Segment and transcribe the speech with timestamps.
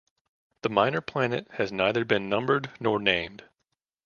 [0.63, 3.43] This minor planet has neither been numbered nor named.